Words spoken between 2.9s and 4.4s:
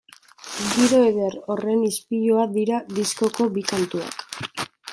diskoko bi kantuak.